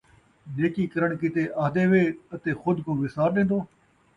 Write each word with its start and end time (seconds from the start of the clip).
نیکی 0.55 0.83
کرݨ 0.93 1.09
کِیتے 1.19 1.43
اَہدے 1.61 1.83
وے 1.91 2.03
اَتے 2.33 2.51
خود 2.61 2.77
کوں 2.85 2.97
وِسار 3.01 3.29
ݙیندو، 3.35 3.59